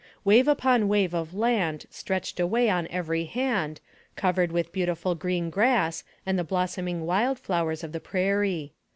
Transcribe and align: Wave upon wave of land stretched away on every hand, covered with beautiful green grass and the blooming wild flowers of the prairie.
Wave 0.25 0.47
upon 0.47 0.87
wave 0.87 1.13
of 1.13 1.35
land 1.35 1.85
stretched 1.91 2.39
away 2.39 2.71
on 2.71 2.87
every 2.87 3.25
hand, 3.25 3.79
covered 4.15 4.51
with 4.51 4.71
beautiful 4.71 5.13
green 5.13 5.51
grass 5.51 6.03
and 6.25 6.39
the 6.39 6.43
blooming 6.43 7.05
wild 7.05 7.37
flowers 7.37 7.83
of 7.83 7.91
the 7.91 7.99
prairie. 7.99 8.73